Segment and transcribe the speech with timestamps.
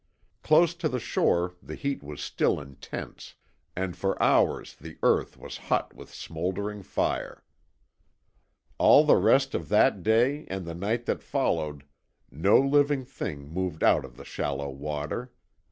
[0.41, 3.35] Close to the shore the heat was still intense,
[3.75, 7.43] and for hours the earth was hot with smouldering fire.
[8.79, 11.83] All the rest of that day and the night that followed
[12.31, 15.31] no living thing moved out of the shallow water.